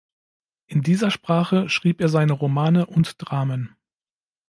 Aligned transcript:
In 0.65 0.81
dieser 0.81 1.11
Sprache 1.11 1.69
schrieb 1.69 2.01
er 2.01 2.09
seine 2.09 2.33
Romane 2.33 2.87
und 2.87 3.13
Dramen. 3.19 3.75